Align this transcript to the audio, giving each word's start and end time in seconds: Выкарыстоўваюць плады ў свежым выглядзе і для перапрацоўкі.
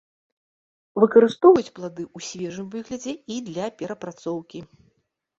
Выкарыстоўваюць 1.01 1.73
плады 1.75 2.03
ў 2.05 2.17
свежым 2.27 2.69
выглядзе 2.77 3.13
і 3.35 3.37
для 3.51 3.67
перапрацоўкі. 3.83 4.59